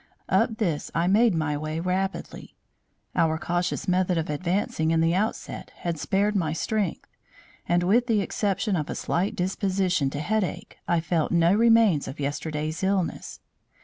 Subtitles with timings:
[0.29, 2.55] Up this I made my way rapidly.
[3.15, 7.07] Our cautious method of advancing in the outset had spared my strength;
[7.69, 12.19] and, with the exception of a slight disposition to headache, I felt no remains of
[12.19, 13.41] yesterday's illness.